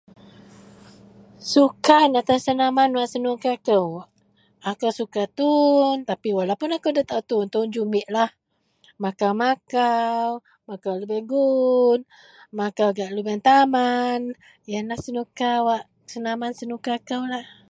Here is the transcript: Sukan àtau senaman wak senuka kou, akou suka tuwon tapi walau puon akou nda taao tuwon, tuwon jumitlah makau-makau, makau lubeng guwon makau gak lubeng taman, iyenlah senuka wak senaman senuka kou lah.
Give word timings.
Sukan 1.51 2.09
àtau 2.19 2.39
senaman 2.45 2.91
wak 2.97 3.09
senuka 3.13 3.51
kou, 3.67 3.89
akou 4.69 4.91
suka 4.97 5.23
tuwon 5.37 5.97
tapi 6.09 6.29
walau 6.37 6.57
puon 6.59 6.75
akou 6.75 6.91
nda 6.91 7.03
taao 7.09 7.23
tuwon, 7.29 7.47
tuwon 7.53 7.73
jumitlah 7.75 8.29
makau-makau, 9.03 10.27
makau 10.67 10.93
lubeng 10.99 11.25
guwon 11.31 11.99
makau 12.59 12.89
gak 12.97 13.13
lubeng 13.15 13.41
taman, 13.47 14.21
iyenlah 14.69 14.99
senuka 15.05 15.49
wak 15.67 15.83
senaman 16.11 16.53
senuka 16.59 16.93
kou 17.09 17.23
lah. 17.33 17.45